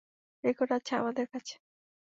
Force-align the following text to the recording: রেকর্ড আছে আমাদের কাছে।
রেকর্ড 0.43 0.71
আছে 0.71 0.91
আমাদের 0.95 1.25
কাছে। 1.33 1.55